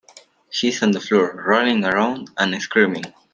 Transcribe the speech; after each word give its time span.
He's 0.49 0.81
on 0.81 0.93
the 0.93 0.99
floor, 0.99 1.43
rolling 1.45 1.85
around 1.85 2.31
and 2.35 2.59
screaming. 2.59 3.03